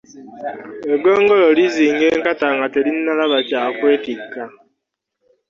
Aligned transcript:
Eggongolo 0.93 1.45
lizinga 1.57 2.05
enkata 2.13 2.47
nga 2.55 2.67
terinnalaba 2.73 3.39
kya 3.47 3.63
kwettika. 3.77 4.43